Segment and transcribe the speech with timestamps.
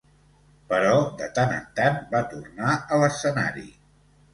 [0.71, 3.69] Però de tant en tant va tornar a l'escenari.